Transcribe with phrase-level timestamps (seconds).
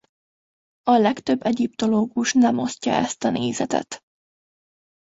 [0.81, 4.01] A legtöbb egyiptológus nem osztja ezt a nézetet.